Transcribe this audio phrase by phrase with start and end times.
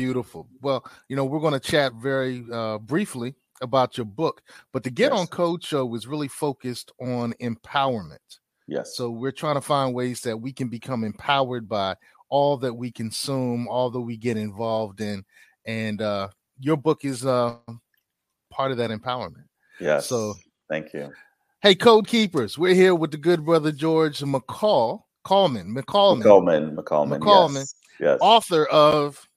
[0.00, 0.48] Beautiful.
[0.62, 4.40] Well, you know, we're going to chat very uh, briefly about your book,
[4.72, 5.20] but the Get yes.
[5.20, 8.38] on Code show was really focused on empowerment.
[8.66, 8.96] Yes.
[8.96, 11.96] So we're trying to find ways that we can become empowered by
[12.30, 15.22] all that we consume, all that we get involved in,
[15.66, 16.28] and uh,
[16.58, 17.56] your book is uh,
[18.50, 19.44] part of that empowerment.
[19.80, 20.06] Yes.
[20.06, 20.32] So
[20.70, 21.12] thank you.
[21.60, 27.20] Hey, Code Keepers, we're here with the good brother George McCall, Callman, McCalman, McCalman, McCalman,
[27.20, 27.74] McCalman, yes.
[28.00, 28.18] yes.
[28.22, 29.28] author of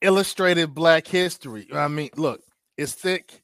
[0.00, 1.66] Illustrated Black History.
[1.72, 2.40] I mean, look,
[2.76, 3.42] it's thick.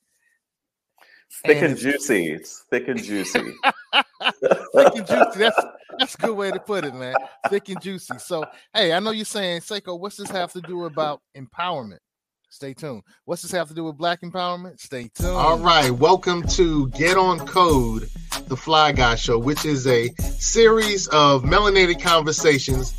[1.45, 2.31] Thick and, and juicy.
[2.31, 3.41] It's thick and juicy.
[3.93, 5.39] thick and juicy.
[5.39, 5.65] That's
[5.99, 7.15] that's a good way to put it, man.
[7.51, 8.19] Thick and juicy.
[8.19, 11.99] So, hey, I know you're saying, Seiko, what's this have to do about empowerment?
[12.51, 13.03] Stay tuned.
[13.25, 14.79] What's this have to do with black empowerment?
[14.79, 15.31] Stay tuned.
[15.31, 15.91] All right.
[15.91, 18.09] Welcome to Get on Code,
[18.47, 22.95] the Fly Guy Show, which is a series of melanated conversations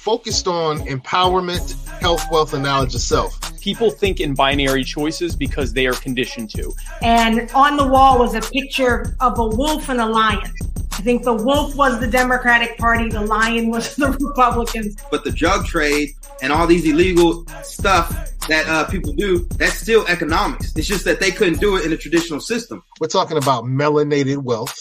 [0.00, 3.60] focused on empowerment, health, wealth, and knowledge of self.
[3.60, 6.72] People think in binary choices because they are conditioned to.
[7.02, 10.50] And on the wall was a picture of a wolf and a lion.
[10.92, 14.96] I think the wolf was the Democratic Party, the lion was the Republicans.
[15.10, 18.08] But the drug trade and all these illegal stuff
[18.48, 20.74] that uh, people do, that's still economics.
[20.76, 22.82] It's just that they couldn't do it in a traditional system.
[23.00, 24.74] We're talking about melanated wealth.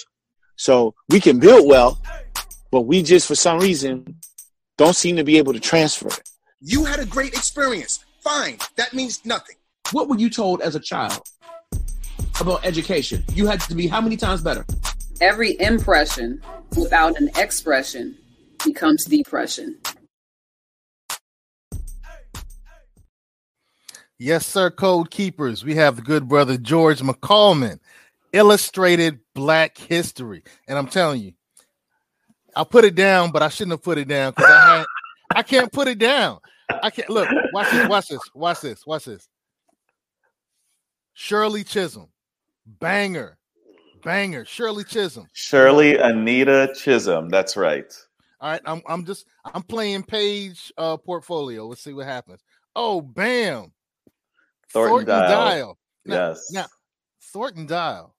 [0.55, 1.99] So we can build wealth,
[2.71, 4.15] but we just, for some reason,
[4.79, 6.29] don't seem to be able to transfer it.
[6.61, 8.05] You had a great experience.
[8.21, 8.59] Fine.
[8.77, 9.57] That means nothing.
[9.91, 11.21] What were you told as a child
[12.39, 13.25] about education?
[13.33, 14.65] You had to be how many times better?
[15.19, 16.41] Every impression
[16.77, 18.17] without an expression
[18.63, 19.77] becomes depression.
[24.17, 25.65] Yes, sir, Code Keepers.
[25.65, 27.79] We have the good brother George McCalman,
[28.31, 30.41] Illustrated Black History.
[30.69, 31.33] And I'm telling you,
[32.55, 34.85] I'll put it down, but I shouldn't have put it down because I had
[35.35, 36.39] I can't put it down.
[36.83, 37.29] I can't look.
[37.53, 37.87] Watch this.
[37.87, 38.21] Watch this.
[38.33, 38.85] Watch this.
[38.85, 39.27] Watch this.
[41.13, 42.09] Shirley Chisholm,
[42.65, 43.37] banger,
[44.03, 44.45] banger.
[44.45, 45.27] Shirley Chisholm.
[45.33, 47.29] Shirley Anita Chisholm.
[47.29, 47.93] That's right.
[48.39, 48.61] All right.
[48.65, 51.65] I'm I'm just I'm playing page uh portfolio.
[51.67, 52.41] Let's see what happens.
[52.75, 53.73] Oh, bam.
[54.71, 55.29] Thornton, Thornton Dial.
[55.29, 55.77] Dial.
[56.05, 56.51] Now, yes.
[56.51, 56.65] Now,
[57.33, 58.15] Thornton Dial.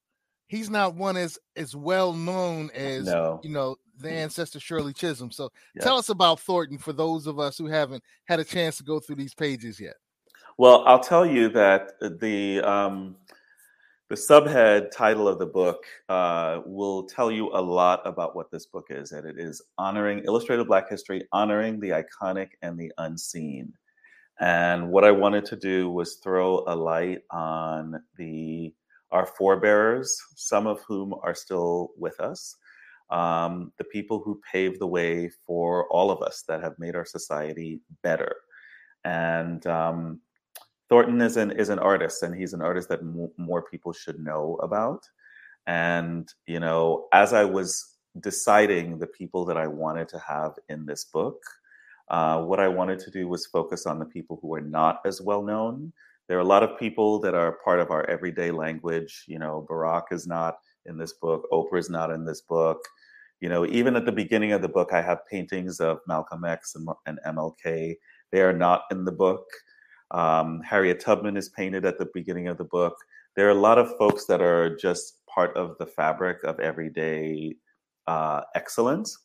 [0.50, 3.40] He's not one as as well known as no.
[3.44, 5.30] you know the ancestor Shirley Chisholm.
[5.30, 5.84] So yes.
[5.84, 8.98] tell us about Thornton for those of us who haven't had a chance to go
[8.98, 9.94] through these pages yet.
[10.58, 13.14] Well, I'll tell you that the um,
[14.08, 18.66] the subhead title of the book uh, will tell you a lot about what this
[18.66, 23.72] book is, and it is honoring illustrated Black history, honoring the iconic and the unseen.
[24.40, 28.74] And what I wanted to do was throw a light on the
[29.12, 32.56] our forebearers, some of whom are still with us,
[33.10, 37.04] um, the people who paved the way for all of us that have made our
[37.04, 38.36] society better.
[39.04, 40.20] And um,
[40.88, 44.18] Thornton is an is an artist, and he's an artist that m- more people should
[44.20, 45.08] know about.
[45.66, 50.86] And you know, as I was deciding the people that I wanted to have in
[50.86, 51.40] this book,
[52.08, 55.20] uh, what I wanted to do was focus on the people who are not as
[55.20, 55.92] well known.
[56.30, 59.24] There are a lot of people that are part of our everyday language.
[59.26, 61.48] You know, Barack is not in this book.
[61.50, 62.78] Oprah is not in this book.
[63.40, 66.76] You know, even at the beginning of the book, I have paintings of Malcolm X
[66.76, 67.96] and, and MLK.
[68.30, 69.42] They are not in the book.
[70.12, 72.94] Um, Harriet Tubman is painted at the beginning of the book.
[73.34, 77.56] There are a lot of folks that are just part of the fabric of everyday
[78.06, 79.18] uh, excellence.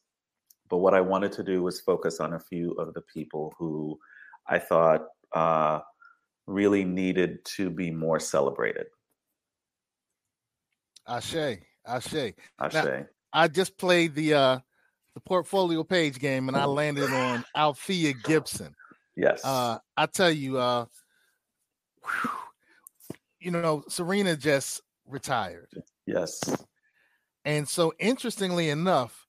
[0.72, 4.00] But what I wanted to do was focus on a few of the people who
[4.48, 5.82] I thought uh,
[6.48, 8.88] really needed to be more celebrated.
[11.08, 12.34] Ashe, Ashe.
[12.60, 12.74] Ashe.
[12.74, 14.60] Now, I just played the uh
[15.14, 18.76] the portfolio page game and I landed on Althea Gibson.
[19.16, 19.44] Yes.
[19.44, 20.86] Uh I tell you, uh
[22.04, 22.32] whew,
[23.40, 25.70] you know, Serena just retired.
[26.06, 26.42] Yes.
[27.44, 29.28] And so interestingly enough,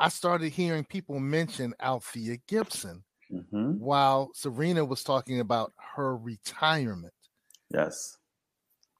[0.00, 3.78] I started hearing people mention Althea Gibson mm-hmm.
[3.78, 7.12] while Serena was talking about her retirement.
[7.70, 8.18] Yes.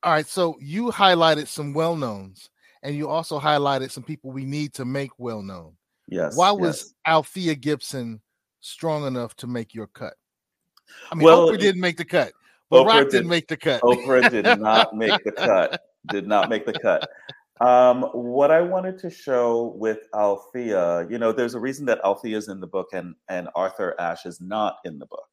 [0.03, 0.27] All right.
[0.27, 2.51] So you highlighted some well knowns
[2.83, 5.77] and you also highlighted some people we need to make well known.
[6.09, 6.37] Yes.
[6.37, 6.95] Why was yes.
[7.07, 8.21] Althea Gibson
[8.61, 10.15] strong enough to make your cut?
[11.11, 12.33] I mean, well, Oprah didn't make the cut.
[12.71, 13.83] Barack did, didn't make the cut.
[13.83, 15.81] Oprah did not make the cut.
[16.11, 17.09] Did not make the cut.
[17.61, 22.37] Um, what I wanted to show with Althea, you know, there's a reason that Althea
[22.39, 25.29] is in the book and and Arthur Ashe is not in the book.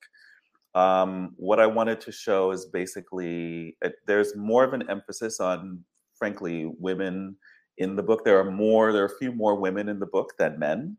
[0.76, 5.84] Um, what I wanted to show is basically it, there's more of an emphasis on
[6.20, 7.38] frankly, women
[7.78, 8.26] in the book.
[8.26, 10.98] There are more, there are a few more women in the book than men.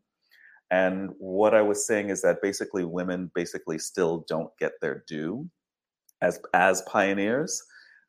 [0.71, 5.49] and what I was saying is that basically women basically still don't get their due
[6.21, 7.61] as as pioneers.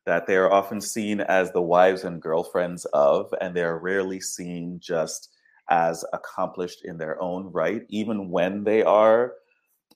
[0.06, 4.20] That they are often seen as the wives and girlfriends of, and they are rarely
[4.20, 5.28] seen just
[5.70, 9.34] as accomplished in their own right, even when they are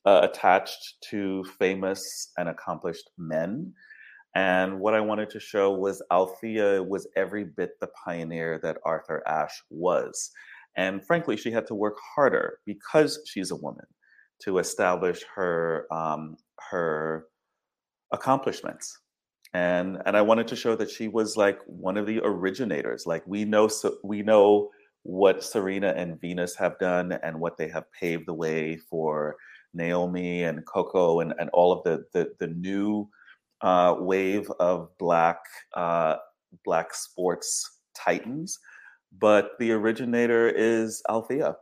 [0.05, 3.73] uh, attached to famous and accomplished men.
[4.35, 9.23] And what I wanted to show was Althea was every bit the pioneer that Arthur
[9.27, 10.31] Ashe was.
[10.77, 13.87] And frankly, she had to work harder because she's a woman
[14.43, 16.37] to establish her um,
[16.71, 17.27] her
[18.13, 18.99] accomplishments.
[19.57, 23.07] And and I wanted to show that she was like one of the originators.
[23.07, 24.69] Like we know so we know
[25.03, 29.37] what Serena and Venus have done and what they have paved the way for
[29.73, 33.09] Naomi and Coco and, and all of the the, the new
[33.63, 35.39] uh, wave of black
[35.75, 36.17] uh,
[36.63, 38.59] black sports titans,
[39.19, 41.57] but the originator is Althea.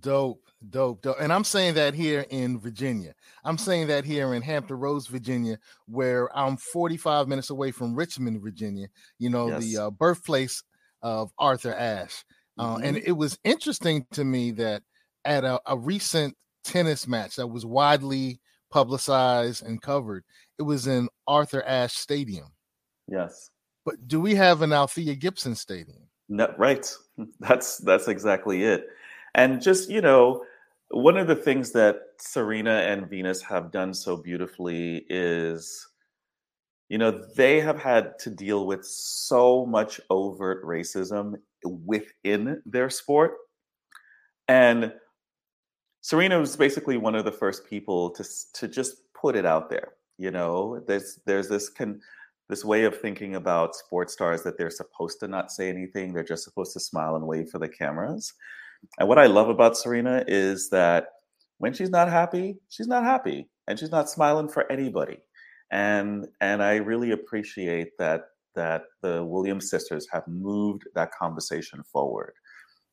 [0.00, 1.16] Dope, dope, dope.
[1.20, 3.14] And I'm saying that here in Virginia.
[3.44, 8.40] I'm saying that here in Hampton Roads, Virginia, where I'm 45 minutes away from Richmond,
[8.42, 8.88] Virginia.
[9.18, 9.64] You know, yes.
[9.64, 10.62] the uh, birthplace
[11.02, 12.24] of Arthur Ashe.
[12.58, 12.84] Uh, mm-hmm.
[12.84, 14.82] And it was interesting to me that
[15.24, 20.24] at a, a recent tennis match that was widely publicized and covered.
[20.58, 22.46] It was in Arthur Ashe Stadium.
[23.08, 23.50] Yes.
[23.84, 26.08] But do we have an Althea Gibson Stadium?
[26.28, 26.90] No, right.
[27.40, 28.86] That's that's exactly it.
[29.34, 30.44] And just, you know,
[30.90, 35.86] one of the things that Serena and Venus have done so beautifully is
[36.90, 43.34] you know, they have had to deal with so much overt racism within their sport.
[44.48, 44.92] And
[46.00, 48.24] Serena was basically one of the first people to
[48.54, 49.92] to just put it out there.
[50.18, 52.00] You know, there's there's this can
[52.48, 56.12] this way of thinking about sports stars that they're supposed to not say anything.
[56.12, 58.32] They're just supposed to smile and wave for the cameras.
[58.98, 61.06] And what I love about Serena is that
[61.58, 65.18] when she's not happy, she's not happy, and she's not smiling for anybody.
[65.70, 68.22] And and I really appreciate that
[68.56, 72.32] that the Williams sisters have moved that conversation forward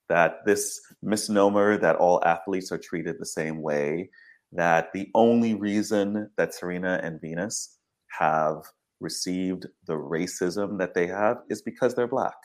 [0.10, 4.10] that this misnomer that all athletes are treated the same way,
[4.52, 7.78] that the only reason that Serena and Venus
[8.20, 8.64] have
[9.00, 12.36] received the racism that they have is because they're black.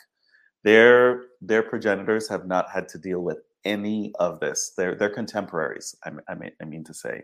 [0.65, 4.73] Their their progenitors have not had to deal with any of this.
[4.77, 5.97] They're they're contemporaries.
[6.05, 7.23] I, I mean I mean to say,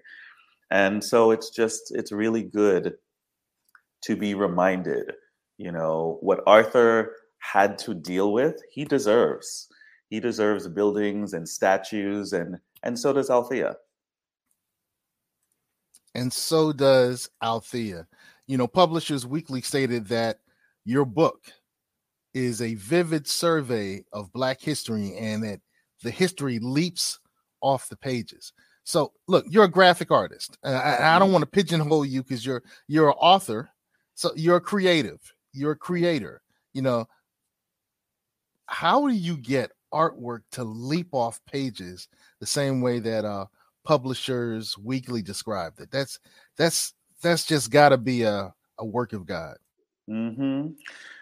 [0.71, 2.95] and so it's just it's really good
[4.03, 5.13] to be reminded.
[5.57, 8.61] You know what Arthur had to deal with.
[8.71, 9.69] He deserves
[10.11, 13.77] he deserves buildings and statues, and and so does Althea.
[16.15, 18.07] And so does Althea.
[18.47, 20.41] You know, Publishers Weekly stated that
[20.85, 21.53] your book
[22.35, 25.61] is a vivid survey of Black history and that
[26.03, 27.19] the history leaps
[27.61, 28.53] off the pages.
[28.85, 30.57] So, look, you're a graphic artist.
[30.65, 31.33] I, I don't mm-hmm.
[31.33, 33.69] want to pigeonhole you because you're you're an author.
[34.15, 35.21] So you're a creative.
[35.53, 36.43] You're a creator.
[36.73, 37.07] You know,
[38.69, 42.09] how do you get artwork to leap off pages
[42.41, 43.47] the same way that uh
[43.85, 46.19] publishers weekly described it that's
[46.59, 46.93] that's
[47.23, 49.57] that's just got to be a, a work of god
[50.09, 50.69] mm-hmm.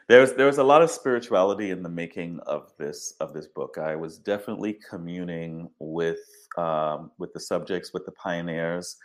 [0.08, 3.78] There's there was a lot of spirituality in the making of this of this book.
[3.78, 6.20] I was definitely communing with
[6.56, 8.96] um, with the subjects with the pioneers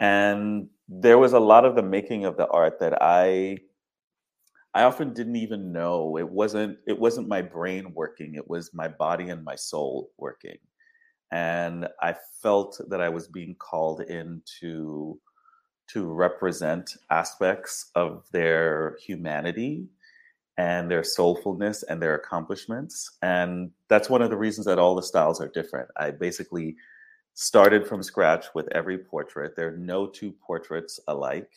[0.00, 3.56] and there was a lot of the making of the art that i
[4.74, 6.16] I often didn't even know.
[6.16, 8.36] It wasn't it wasn't my brain working.
[8.36, 10.56] It was my body and my soul working.
[11.30, 15.20] And I felt that I was being called in to
[15.88, 19.88] to represent aspects of their humanity
[20.58, 25.02] and their soulfulness and their accomplishments and that's one of the reasons that all the
[25.02, 26.76] styles are different I basically
[27.34, 31.50] started from scratch with every portrait there are no two portraits alike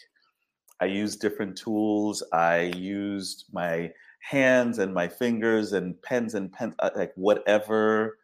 [0.80, 2.24] I used different tools.
[2.34, 8.18] I used my hands and my fingers and pens and pen, uh, like whatever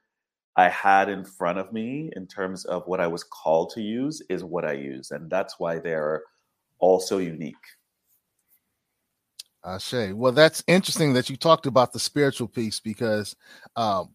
[0.57, 4.21] I had in front of me in terms of what I was called to use
[4.29, 5.11] is what I use.
[5.11, 6.23] And that's why they're
[6.79, 7.55] all so unique.
[9.63, 10.11] Ashe.
[10.13, 13.35] Well, that's interesting that you talked about the spiritual piece because
[13.75, 14.09] um,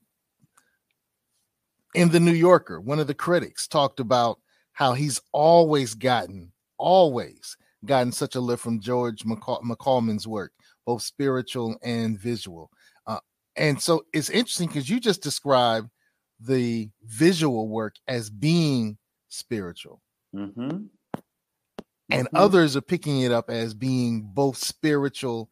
[1.95, 4.39] in the New Yorker, one of the critics talked about
[4.73, 10.53] how he's always gotten, always gotten such a lift from George McCall- McCalman's work,
[10.85, 12.71] both spiritual and visual.
[13.07, 13.21] Uh,
[13.57, 15.89] and so it's interesting because you just described
[16.41, 18.99] the visual work as being
[19.29, 20.03] spiritual.
[20.35, 20.87] Mm-hmm.
[22.11, 22.37] And mm-hmm.
[22.37, 25.51] others are picking it up as being both spiritual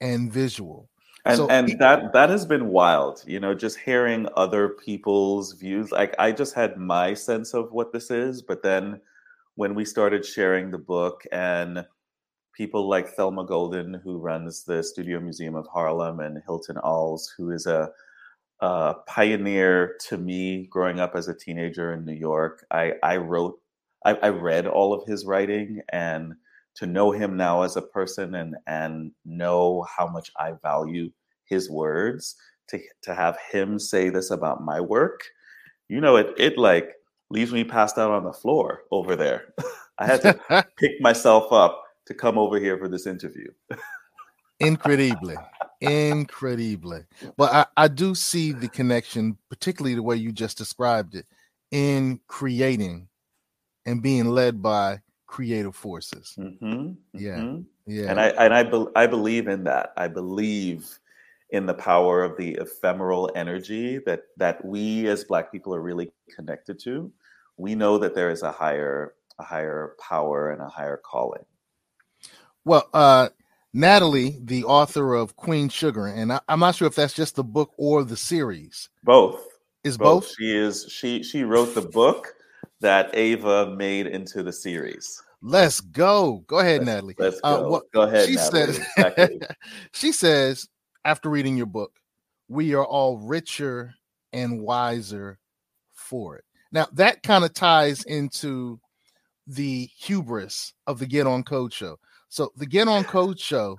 [0.00, 0.88] and visual.
[1.24, 5.92] and So- and that that has been wild you know just hearing other people's views
[5.92, 9.00] like i just had my sense of what this is but then
[9.54, 11.86] when we started sharing the book and
[12.56, 17.50] people like thelma golden who runs the studio museum of harlem and Hilton Als who
[17.50, 17.90] is a,
[18.60, 23.61] a pioneer to me growing up as a teenager in new york i i wrote
[24.04, 26.34] I, I read all of his writing and
[26.74, 31.10] to know him now as a person and and know how much I value
[31.44, 32.36] his words
[32.68, 35.22] to to have him say this about my work,
[35.88, 36.94] you know, it it like
[37.30, 39.54] leaves me passed out on the floor over there.
[39.98, 40.38] I had to
[40.78, 43.48] pick myself up to come over here for this interview.
[44.60, 45.36] incredibly
[45.80, 47.00] incredibly
[47.36, 51.26] but I, I do see the connection particularly the way you just described it
[51.72, 53.08] in creating
[53.86, 57.36] and being led by creative forces Mhm, Yeah.
[57.38, 57.64] mhm.
[57.86, 59.92] yeah And I and I bel I believe in that.
[59.96, 60.98] I believe
[61.50, 66.10] in the power of the ephemeral energy that that we as Black people are really
[66.34, 67.10] connected to.
[67.56, 71.44] We know that there is a higher a higher power and a higher calling.
[72.64, 73.28] well uh
[73.72, 77.44] natalie the author of queen sugar and I, i'm not sure if that's just the
[77.44, 79.46] book or the series Both.
[79.82, 82.34] is both, She is she she wrote the book
[82.82, 85.20] that Ava made into the series.
[85.40, 87.68] let's go go ahead Let's- natalie Let's Uh, go.
[87.70, 88.72] what- go ahead, she Natalie.
[88.74, 89.40] says Exactly.
[89.92, 90.68] she says
[91.04, 91.92] after reading your book
[92.48, 93.92] we are all richer
[94.32, 95.38] and wiser
[95.92, 98.78] for it now that kind of ties into
[99.48, 101.98] the hubris of the get on code show
[102.28, 103.76] so the get on code show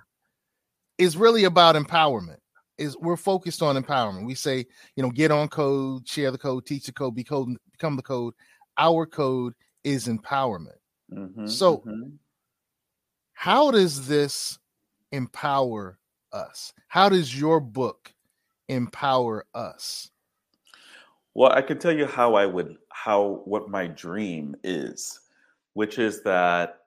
[0.98, 2.38] is really about empowerment
[2.78, 4.66] is we're focused on empowerment we say
[4.98, 8.02] you know get on code share the code teach the code be code become the
[8.02, 8.34] code
[8.78, 9.54] our code
[9.84, 10.78] is empowerment
[11.12, 12.18] Mhm, So- mhm.
[13.34, 14.58] how does this
[15.12, 16.00] empower
[16.32, 18.14] us how does your book
[18.70, 20.10] empower us
[21.36, 25.20] Well, I can tell you how I would how what my dream is,
[25.74, 26.86] which is that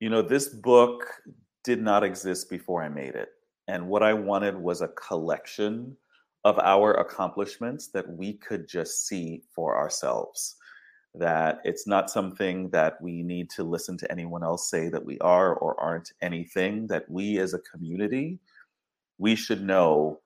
[0.00, 1.04] you know this book
[1.64, 3.30] did not exist before I made it.
[3.68, 5.96] And what I wanted was a collection
[6.44, 10.56] of our accomplishments that we could just see for ourselves.
[11.14, 15.18] That it's not something that we need to listen to anyone else say that we
[15.18, 18.38] are or aren't anything, that we as a community,
[19.18, 20.20] we should know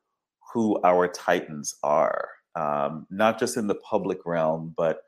[0.53, 5.01] who our titans are, um, not just in the public realm, but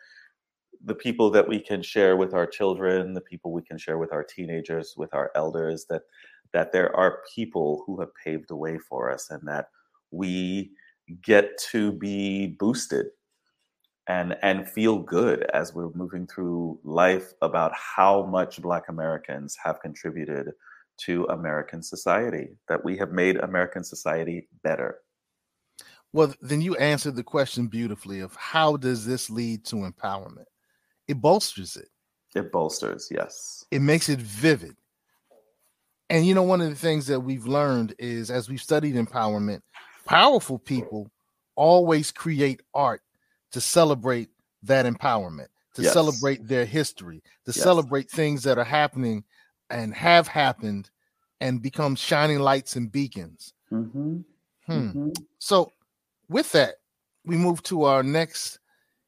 [0.85, 4.13] the people that we can share with our children, the people we can share with
[4.13, 6.03] our teenagers, with our elders, that
[6.53, 9.67] that there are people who have paved the way for us and that
[10.11, 10.71] we
[11.23, 13.07] get to be boosted
[14.09, 19.81] and and feel good as we're moving through life about how much black americans have
[19.81, 20.53] contributed
[20.97, 24.99] to american society that we have made american society better.
[26.13, 30.47] Well then you answered the question beautifully of how does this lead to empowerment?
[31.09, 31.89] It bolsters it.
[32.35, 33.65] It bolsters yes.
[33.71, 34.77] It makes it vivid.
[36.09, 39.61] And you know one of the things that we've learned is as we've studied empowerment
[40.07, 41.11] powerful people
[41.57, 43.03] always create art
[43.53, 44.31] to celebrate
[44.63, 45.93] that empowerment to Yes.
[45.93, 47.63] celebrate their history to Yes.
[47.63, 49.25] celebrate things that are happening
[49.71, 50.91] and have happened
[51.41, 54.19] and become shining lights and beacons mm-hmm.
[54.67, 54.91] Hmm.
[54.91, 55.27] Mhm.
[55.39, 55.71] So,
[56.29, 56.77] with that,
[57.25, 58.59] we move to our next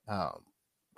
[0.08, 0.42] um,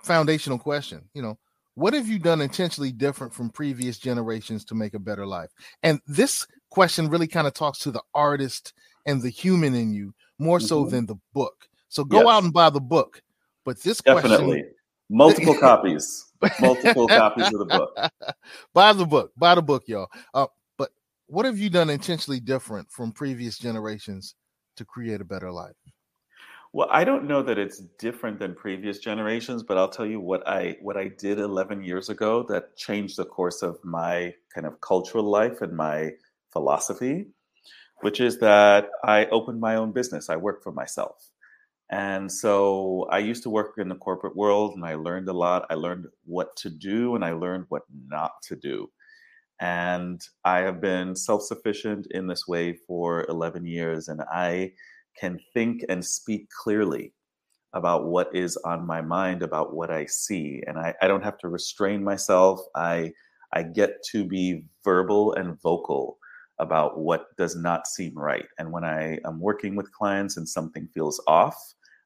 [0.01, 1.09] foundational question.
[1.13, 1.39] You know,
[1.75, 5.49] what have you done intentionally different from previous generations to make a better life?
[5.83, 8.73] And this question really kind of talks to the artist
[9.05, 10.89] and the human in you more so Mhm.
[10.91, 11.67] than the book.
[11.89, 13.21] So go out and buy the book.
[13.65, 14.75] But this definitely question,
[15.09, 17.95] multiple copies multiple copies of the book
[18.73, 20.07] buy the book, buy the book, y'all.
[20.33, 20.91] Uh, but
[21.27, 24.35] what have you done intentionally different from previous generations
[24.77, 25.75] to create a better life?
[26.73, 30.47] Well, I don't know that it's different than previous generations, but I'll tell you what
[30.47, 34.79] I what I did 11 years ago that changed the course of my kind of
[34.79, 36.11] cultural life and my
[36.51, 37.27] philosophy,
[38.01, 40.29] which is that I opened my own business.
[40.29, 41.29] I work for myself.
[41.91, 45.65] And so I used to work in the corporate world and I learned a lot.
[45.69, 48.89] I learned what to do and I learned what not to do.
[49.59, 54.07] And I have been self sufficient in this way for 11 years.
[54.07, 54.71] And I
[55.19, 57.13] can think and speak clearly
[57.73, 60.63] about what is on my mind, about what I see.
[60.65, 62.61] And I, I don't have to restrain myself.
[62.75, 63.11] I,
[63.53, 66.17] I get to be verbal and vocal
[66.61, 68.45] about what does not seem right.
[68.57, 71.57] And when I am working with clients and something feels off,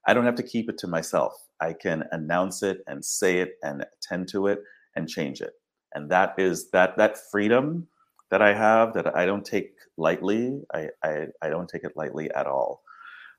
[0.07, 1.33] I don't have to keep it to myself.
[1.61, 4.59] I can announce it and say it and attend to it
[4.95, 5.53] and change it.
[5.93, 7.87] And that is that that freedom
[8.31, 10.61] that I have that I don't take lightly.
[10.73, 12.81] I I, I don't take it lightly at all.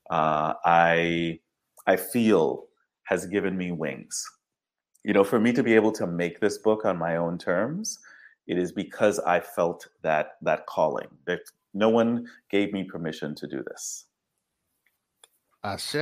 [0.09, 1.39] Uh, I
[1.87, 2.65] I feel
[3.05, 4.23] has given me wings.
[5.03, 7.97] You know, for me to be able to make this book on my own terms,
[8.47, 11.07] it is because I felt that that calling.
[11.25, 11.41] That
[11.73, 14.05] no one gave me permission to do this.
[15.63, 15.95] Ashe.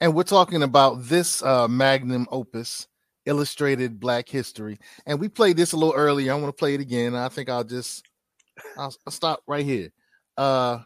[0.00, 2.86] And we're talking about this uh, magnum opus,
[3.24, 4.78] Illustrated Black History.
[5.06, 6.32] And we played this a little earlier.
[6.32, 7.14] I want to play it again.
[7.14, 8.06] I think I'll just
[8.78, 9.90] I'll, I'll stop right here.
[10.36, 10.80] Uh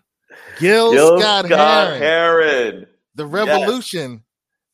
[0.58, 2.00] Gil, Gil Scott, Scott Heron.
[2.00, 2.86] Heron.
[3.16, 3.32] The Yes.
[3.32, 4.22] revolution.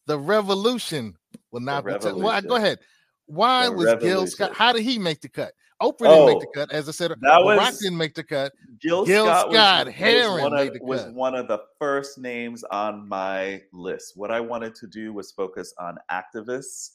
[0.06, 1.16] The revolution
[1.50, 1.98] will not be.
[1.98, 2.78] T- well, go ahead.
[3.24, 4.54] Why The was Gil Scott?
[4.54, 5.52] How did he make the cut?
[5.82, 7.10] Oprah didn't make the Oh, cut, as I said.
[7.10, 8.52] that Barack was- didn't make the cut.
[8.80, 12.18] Gil, Gil Scott, Scott was, Heron was, one of, the was one of the first
[12.18, 14.16] names on my list.
[14.16, 16.92] What I wanted to do was focus on activists,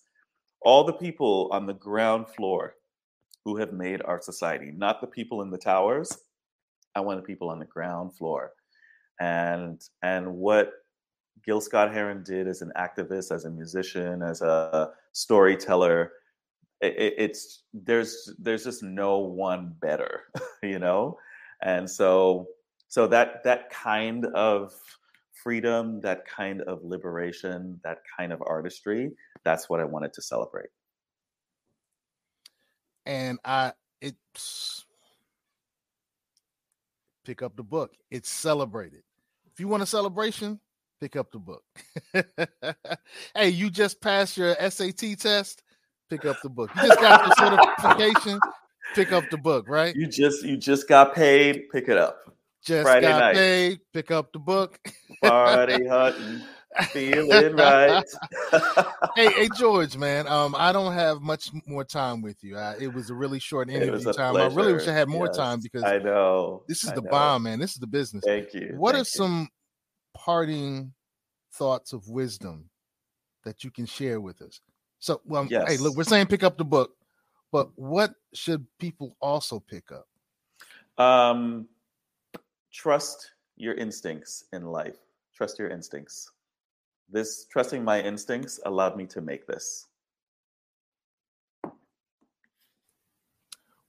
[0.61, 2.75] all the people on the ground floor
[3.45, 6.17] who have made our society, not the people in the towers.
[6.95, 8.51] I wanted people on the ground floor.
[9.19, 10.73] And and what
[11.45, 16.13] Gil Scott Heron did as an activist, as a musician, as a storyteller,
[16.81, 20.23] it, it- it's there's there's just no one better,
[20.63, 21.17] you know,
[21.61, 22.47] and so
[22.87, 24.73] so that that kind of
[25.43, 29.11] freedom, that kind of liberation, that kind of artistry,
[29.43, 30.69] that's what I wanted to celebrate.
[33.05, 34.85] and I it's
[37.23, 37.93] pick up the book.
[38.09, 39.03] It's celebrated.
[39.51, 40.59] If you want a celebration,
[40.99, 41.63] pick up the book.
[43.35, 45.63] hey, you just passed your SAT test,
[46.11, 46.69] pick up the book.
[46.75, 48.41] You just got the certification,
[48.93, 49.95] pick up the book, right?
[49.95, 52.19] You just you just got paid, pick it up.
[52.63, 53.35] Just Friday got night.
[53.35, 54.77] paid, pick up the book.
[55.21, 56.41] Party hunting,
[56.91, 58.03] feeling right.
[59.15, 60.27] hey, hey, George, man.
[60.27, 62.57] Um, I don't have much more time with you.
[62.57, 64.35] I, it was a really short interview time.
[64.35, 67.01] I really wish I had more Yes, time because I know this is I the
[67.01, 67.09] know.
[67.09, 67.59] bomb, man.
[67.59, 68.25] This is the business.
[68.25, 68.73] Thank you.
[68.75, 69.03] What are you.
[69.05, 69.47] some
[70.13, 70.93] parting
[71.53, 72.69] thoughts of wisdom
[73.45, 74.59] that you can share with us?
[75.01, 76.95] So, well, hey, look, we're saying pick up the book,
[77.51, 80.07] but what should people also pick up?
[81.03, 81.67] Um,
[82.71, 84.97] trust your instincts in life.
[85.35, 86.31] Trust your instincts.
[87.09, 89.87] This trusting my instincts allowed me to make this.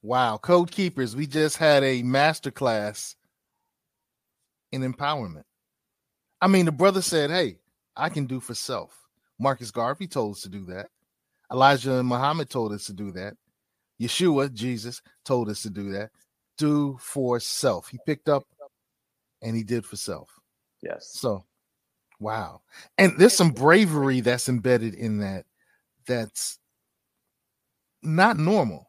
[0.01, 3.17] Wow, Code Keepers, we just had a masterclass
[4.73, 5.45] in empowerment.
[6.41, 7.59] I mean, the brother said, Hey,
[7.95, 8.99] I can do for self.
[9.39, 10.89] Marcus Garvey told us to do that.
[11.53, 13.35] Elijah and Muhammad told us to do that.
[14.01, 16.11] Yeshua, Jesus, told us to do that.
[16.59, 17.89] Do for self.
[17.89, 18.45] He picked up
[19.43, 20.29] and he did for self.
[20.83, 21.11] Yes.
[21.13, 21.45] So,
[22.19, 22.63] wow.
[22.99, 25.45] And there's some bravery that's embedded in that
[26.07, 26.59] that's
[28.03, 28.89] not normal.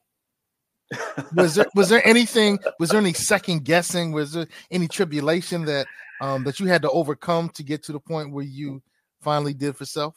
[1.35, 5.87] Was there was there anything was there any second guessing was there any tribulation that
[6.21, 8.81] um that you had to overcome to get to the point where you
[9.21, 10.15] finally did for self?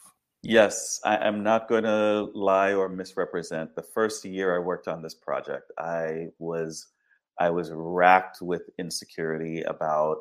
[0.48, 3.74] Yes, I, I'm not going to lie or misrepresent.
[3.74, 6.86] The first year I worked on this project, I was
[7.40, 10.18] I was racked with insecurity about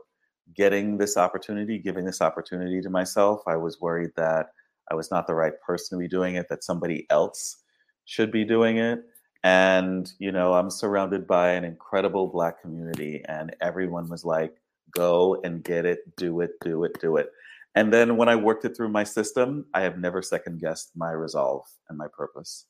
[0.55, 3.41] getting this opportunity, giving this opportunity to myself.
[3.47, 4.47] I was worried that
[4.91, 7.57] I was not the right person to be doing it, that somebody else
[8.05, 9.03] should be doing it.
[9.43, 14.55] And, you know, I'm surrounded by an incredible Black community, and everyone was like,
[14.91, 17.29] go and get it, do it, do it, do it.
[17.75, 21.11] And then when I worked it through my system, I have never second guessed my
[21.11, 22.65] resolve and my purpose.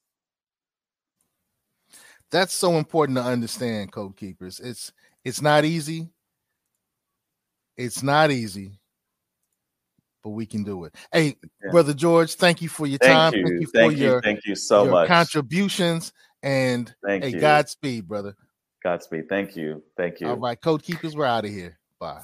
[2.31, 4.59] That's so important to understand, code keepers.
[4.59, 4.91] It's
[5.23, 6.09] it's not easy.
[7.77, 8.79] It's not easy,
[10.23, 10.95] but we can do it.
[11.11, 11.71] Hey, Yeah.
[11.71, 13.33] brother George, thank you for your Thank time.
[13.33, 13.47] you.
[13.47, 14.05] Thank you for Thank you.
[14.05, 15.07] your, Thank you so your much.
[15.07, 16.13] contributions.
[16.41, 17.39] And Thank hey, you.
[17.39, 18.35] Godspeed, brother.
[18.81, 19.27] Godspeed.
[19.27, 19.83] Thank you.
[19.97, 20.27] Thank you.
[20.27, 21.77] All right, code keepers, we're out of here.
[21.99, 22.21] Bye.